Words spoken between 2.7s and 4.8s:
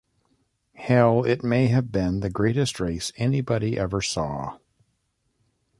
race anybody ever saw.